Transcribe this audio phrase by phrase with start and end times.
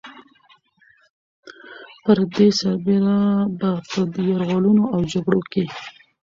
[2.03, 3.19] پر دې سربېره
[3.59, 3.97] به په
[4.29, 5.63] يرغلونو او جګړو کې